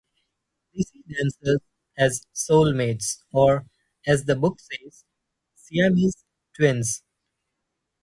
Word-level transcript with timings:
They 0.73 0.81
see 0.81 1.03
themselves 1.09 1.61
as 1.95 2.25
soulmates, 2.33 3.19
or, 3.31 3.67
as 4.07 4.25
the 4.25 4.35
book 4.35 4.57
says, 4.59 5.05
"Siamese 5.53 6.25
twins". 6.55 7.03